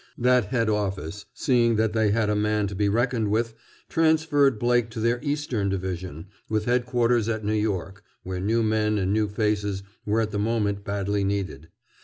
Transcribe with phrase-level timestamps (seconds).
[0.17, 3.53] That head office, seeing that they had a man to be reckoned with,
[3.87, 9.13] transferred Blake to their Eastern division, with headquarters at New York, where new men and
[9.13, 11.69] new faces were at the moment badly needed.